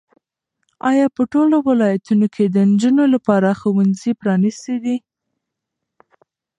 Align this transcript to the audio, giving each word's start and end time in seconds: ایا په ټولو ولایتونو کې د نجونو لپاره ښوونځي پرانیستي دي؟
ایا 0.89 1.07
په 1.15 1.23
ټولو 1.33 1.55
ولایتونو 1.69 2.27
کې 2.35 2.45
د 2.47 2.57
نجونو 2.69 3.03
لپاره 3.13 3.57
ښوونځي 3.59 4.11
پرانیستي 4.21 4.75
دي؟ 4.85 4.97